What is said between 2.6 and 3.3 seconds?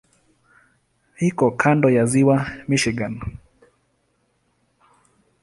Michigan.